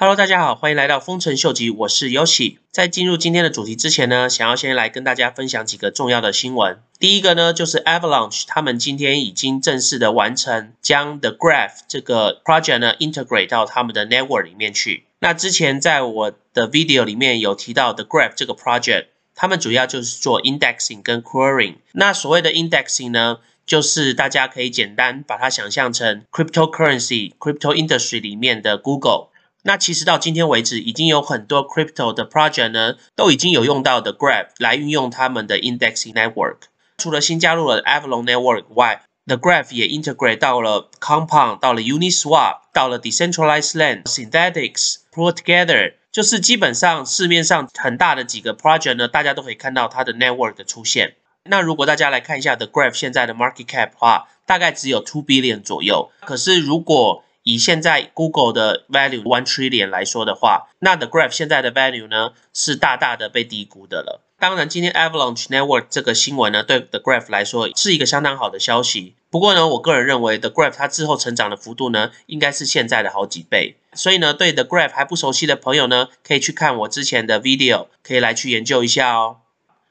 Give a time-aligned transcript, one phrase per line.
[0.00, 2.56] Hello，大家好，欢迎来到丰臣秀吉，我是 Yoshi。
[2.70, 6.80] 在进入今天的主题之前呢，想要先来跟大家分享几个重要的新闻。
[6.98, 15.04] 第一个呢，就是 Avalanche 他们今天已经正式的完成将 The Graph 这个 project 呢 integrate 到他们的 network 里面去。
[15.18, 21.74] 那之前在我的 video 里面有提到 The Graph 这个 project，他们主要就是做 indexing 跟 querying。
[21.92, 29.26] 那所谓的 indexing 呢，就是大家可以简单把它想象成 cryptocurrency、crypto industry 里面的 Google。
[29.62, 36.56] 那其实到今天为止，已经有很多 crypto 的 project 呢，都已经有用到的 Graph 来运用他们的 indexing network。
[36.96, 50.54] 除了新加入了 Avalon Network 外，The Graph 也 integrate 到了 Compound，到了 Uniswap，到了 Decentralized Land、Synthetics、Pull Together，就是基本上市面上很大的几个 project 呢，大家都可以看到它的 network
[50.54, 51.16] 的出现。
[51.44, 56.10] 那如果大家来看一下 The Graph 现在的 market cap 的话，大概只有 two billion 左右。
[56.20, 64.20] 可是如果以现在 Google 的 value one trillion 来说的话，那 The Graph 现在的 value 呢是大大的被低估的了。
[64.38, 69.14] 当然，今天 Avalanche Network 这个新闻呢，对 The Graph 来说是一个相当好的消息。
[69.30, 73.76] 不过呢，我个人认为 The Graph 它之后成长的幅度呢，应该是现在的好几倍。
[73.92, 79.38] 所以呢，对 The Graph 还不熟悉的朋友呢，可以去看我之前的 video，可以来去研究一下哦。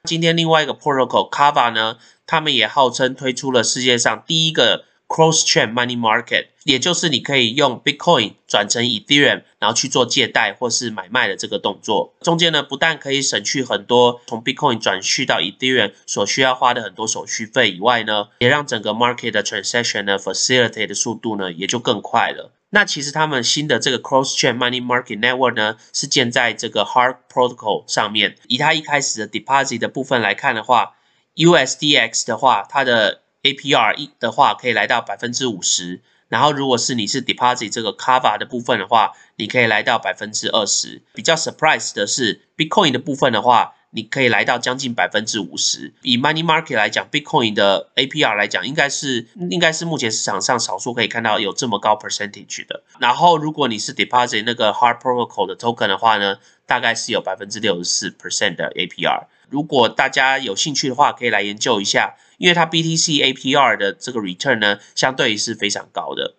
[0.03, 4.85] 今天另外一个 protocol Kava 呢，他们也号称推出了世界上第一个。
[5.09, 12.13] Cross chain money market，也就是你可以用 Bitcoin 转成 Ethereum，然后去做借贷或是买卖的这个动作。
[12.21, 22.53] 中间呢，不但可以省去很多从 Bitcoin 转去到 Ethereum 所需要花的很多手续费以外呢，也让整个 market 的 transaction 呢 facilitate 的速度呢也就更快了。
[22.69, 28.35] 那其实他们新的这个 Cross chain money market network 呢，是建在这个 Hard Protocol 上面。
[28.47, 30.93] 以它一开始的 deposit 的部分来看的话
[31.35, 41.01] ，USDX 的话，它的 APR 一的话可以来到百分之五十，然后如果是你是 deposit 这个 cover 的部分的话，你可以来到百分之二十。
[41.13, 45.93] 比较 surprise 的是 Bitcoin 的部分的话，你可以来到将近百分之五十。
[46.01, 52.83] 以 money market 来讲，Bitcoin 的 APR 来讲，应该是应该是目前市场上少数可以看到有这么高 percentage 的。
[52.99, 59.25] 然后如果你是 deposit 那个 hard protocol 的 token 的话呢，大概是有百分之六十四 percent 的 APR。
[59.49, 62.15] 如果大家有兴趣的话，可以来研究一下。
[62.37, 66.35] 因为它 BTC APR 的这个 return 呢，相对是非常高的。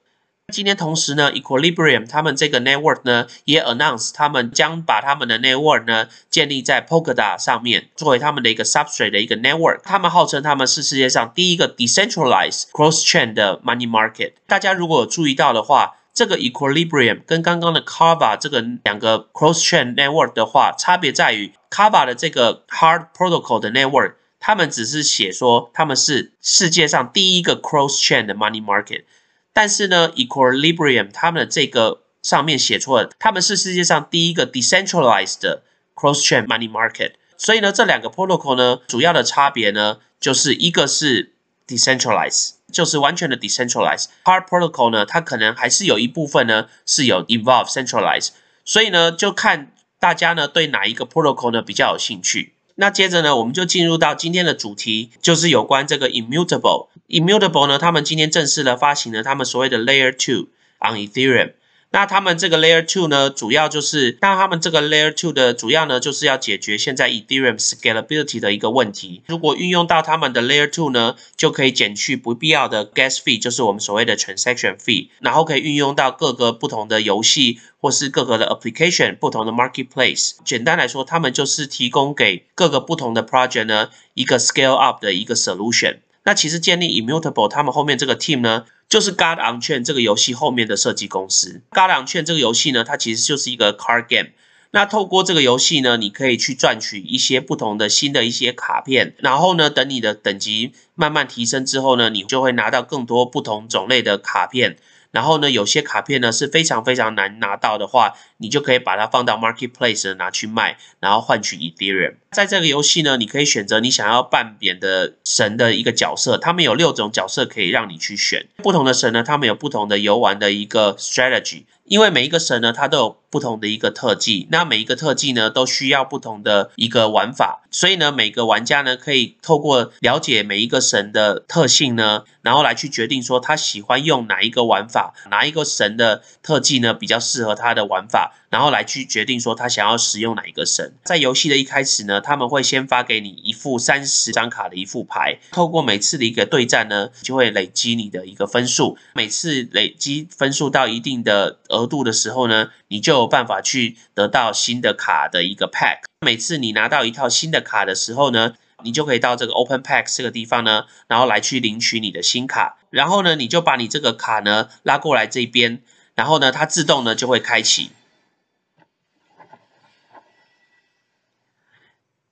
[0.50, 9.80] 今天同时呢，Equilibrium 他们这个 network 呢，也 announce 他们将把他们的 network 呢建立在 Polkadot 上面，作为他们的一个 substrate 的一个 network。
[9.82, 14.32] 他们号称他们是世界上第一个 decentralized cross chain 的 money market。
[14.46, 24.14] 大家如果有注意到的话，这个 Equilibrium 跟刚刚的 Kava 这个两个 cross chain network 的话，差别在于 Kava 的这个 hard protocol 的 network。
[24.42, 29.04] 他们只是写说他们是世界上第一个 cross chain 的 money market，
[29.52, 35.62] 但是呢，Equilibrium 他们的这个上面写错了，他们是世界上第一个 decentralized 的
[35.94, 37.12] cross chain money market。
[37.36, 41.32] 所以呢，这两个 protocol 呢，主要的差别呢，就是一个是
[41.66, 44.06] decentralized，就是完全的 decentralized。
[44.24, 48.30] Hard protocol 呢，它可能还是有一部分呢是有 involve centralized。
[48.64, 52.54] 所以呢，就看大家呢对哪一个 protocol 呢比较有兴趣。
[52.80, 56.88] 那接着呢，我们就进入到今天的主题，就是有关这个 Immutable。
[57.08, 60.48] Immutable 呢，他们今天正式的发行了他们所谓的 Layer Two
[60.80, 61.52] on Ethereum。
[61.92, 69.22] 那他们这个 Layer Two 呢，主要就是，那他们这个 Layer Two 的主要呢，就是要解决现在 Ethereum scalability 的一个问题。
[69.26, 80.36] 如果运用到他们的 Layer Two 呢，就可以减去不必要的 Gas Fee，就是我们所谓的 Transaction Fee，然后可以运用到各个不同的游戏或是各个的 Application 不同的 Marketplace。
[80.44, 85.96] 简单来说，他们就是提供给各个不同的 Project 呢一个 Scale Up 的一个 Solution。
[86.24, 88.66] 那其实建立 Immutable，他们后面这个 Team 呢？
[88.88, 91.62] 就是 God on Chain 这个游戏后面的设计公司。
[91.70, 94.30] God on Chain 这个游戏呢，它其实就是一个 card game。
[94.72, 104.76] 那透过这个游戏呢，你可以去赚取一些不同的新的一些卡片，然后呢，等你的等级慢慢提升之后呢，你就会拿到更多不同种类的卡片。
[105.12, 112.14] 然后呢，有些卡片呢是非常非常难拿到的话，你就可以把它放到 marketplace 拿去卖，然后换取 Ethereum。
[112.30, 118.46] 在这个游戏呢，你可以选择你想要扮演的神的一个角色，他们有六种角色可以让你去选。
[118.58, 121.64] 不同的神呢，他们有不同的游玩的一个 strategy。
[121.86, 140.92] 因为每一个神呢，它都有不同的一个特技，那每一个特技呢，都需要不同的一个玩法，所以呢，每个玩家呢，可以透过了解每一个神的特性呢，然后来去决定说他喜欢用哪一个玩法，哪一个神的特技呢比较适合他的玩法，然后来去决定说他想要使用哪一个神。
[141.02, 148.98] 在游戏的一开始呢，他们会先发给你一副三十张卡的一副牌，透过每次的一个对战呢，就会累积你的一个分数。
[149.14, 156.00] 每次累积分数到一定的额度的时候呢，你就有办法去得到新的卡的一个 pack。
[156.20, 162.78] 每次你拿到一套新的卡的时候呢，你就可以到这个 Open Pack 这个地方呢，然后来去领取你的新卡。
[162.90, 165.80] 然后呢，你就把你这个卡呢拉过来这边，
[166.14, 167.90] 然后呢，它自动呢就会开启。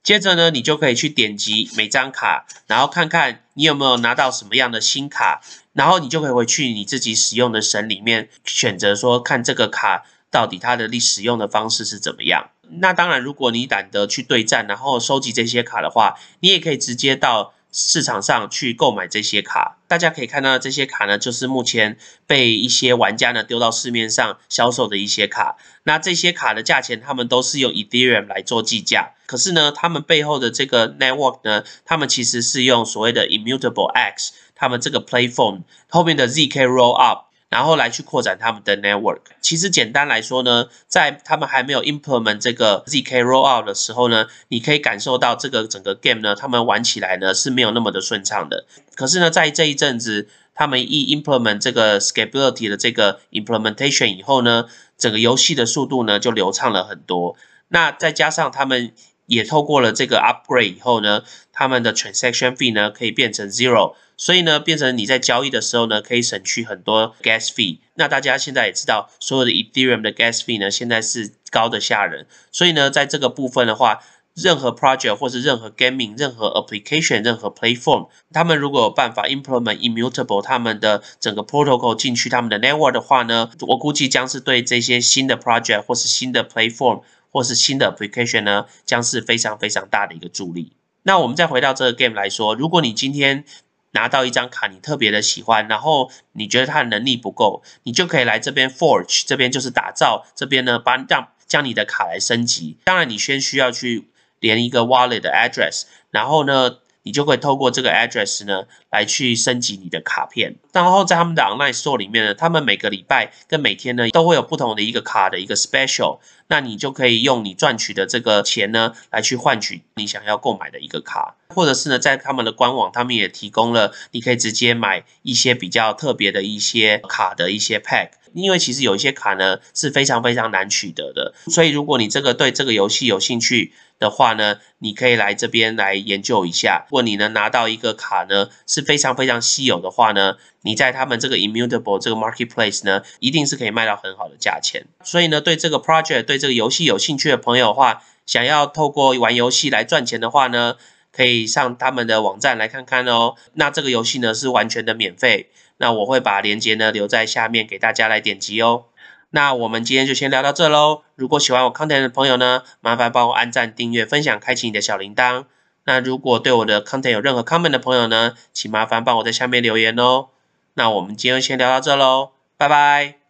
[0.09, 5.43] 接着呢，你就可以去点击每张卡，然后看看你有没有拿到什么样的新卡，
[5.75, 12.49] 然后你就可以回去你自己使用的神里面选择说，看这个卡到底它的利使用的方式是怎么样。
[12.81, 17.53] 那当然，如果你懒得去对战，然后收集这些卡的话，你也可以直接到。
[17.71, 25.57] 市场上去购买这些卡，大家可以看到这些卡呢，就是目前被一些玩家呢丢到市面上销售的一些卡。
[25.85, 29.13] 那这些卡的价钱，他们都是用 Ethereum 来做计价。
[29.27, 37.28] 可是呢，他们背后的这个 network 呢，他们其实是用所谓的 Immutable X，他们这个 Platform 后面的 ZK Rollup。
[37.49, 39.21] 然后来去扩展他们的 network。
[39.41, 48.67] 其实简单来说呢，在他们还没有 implement 这个 zk rollout 的时候呢，你可以感受到这个整个 game 呢，他们玩起来呢是没有那么的顺畅的。
[48.95, 54.67] 可是呢，在这一阵子，他们一 implement 这个 scalability 的这个 implementation 以后呢，
[54.97, 57.37] 整个游戏的速度呢就流畅了很多。
[57.69, 58.93] 那再加上他们
[59.29, 61.23] 也透过了这个 upgrade 以后呢，
[61.53, 63.95] 他们的 transaction fee 呢可以变成 zero。
[64.21, 67.79] 所以呢，变成你在交易的时候呢，可以省去很多 gas fee。
[67.95, 72.27] 那大家现在也知道，所有的 Ethereum 的 gas fee 呢，现在是高的吓人。
[72.51, 74.01] 所以呢，在这个部分的话，
[74.35, 87.03] 任何 project 或是任何 gaming、任何 application、任何 platform，他们如果有办法 implement immutable 他们的整个 protocol 进去他们的 network 的话呢，我估计将是对这些新的 project 或是新的 platform
[87.31, 90.73] 或是新的 application 呢，将是非常非常大的一个助力。
[91.03, 93.45] 那我们再回到这个 game 来说，如果你今天
[93.93, 102.77] 拿到一张卡，你特别的喜欢，然后你觉得它的能力不够，你就可以来这边 forge 这边就是打造这边呢，帮让将你的卡来升级。
[102.85, 104.09] 当然，你先需要去
[104.41, 106.79] 连一个 wallet 的 address，然后呢。
[107.09, 110.57] 你就会透过这个 address 呢，来去升级你的卡片。
[110.73, 116.19] 然后在他们的 online store 里面呢，他们每个礼拜跟每天呢，都会有不同的一个卡的一个 special。
[116.49, 121.35] 那你就可以用你赚取的这个钱呢，来去换取你想要购买的一个卡。
[121.55, 128.11] 或者是呢，在他们的官网，他们也提供了你可以直接买一些比较特别的一些卡的一些 pack。
[128.35, 136.85] 因为其实有一些卡呢是非常非常难取得的，所以如果你这个对这个游戏有兴趣，的话呢，你可以来这边来研究一下。
[136.89, 144.87] 如果你能拿到一个卡呢，是非常非常稀有的话呢，你在他们这个 Immutable 这个 Marketplace 呢，一定是可以卖到很好的价钱。
[145.03, 150.77] 所以呢，对这个 project 对这个游戏有兴趣的朋友的话，想要透过玩游戏来赚钱的话呢，
[151.19, 153.35] 可以上他们的网站来看看哦。
[153.55, 158.85] 那这个游戏呢是完全的免费，那我会把链接呢留在下面给大家来点击哦。
[159.31, 161.03] 那我们今天就先聊到这喽。
[161.17, 165.47] 如果喜欢我 content 的朋友呢，麻烦帮我按赞、订阅、分享、开启你的小铃铛。
[165.85, 170.29] 那如果对我的 content 有任何 comment 的朋友呢，请麻烦帮我在下面留言哦。
[170.75, 173.28] 那我们今天先聊到这喽，拜拜。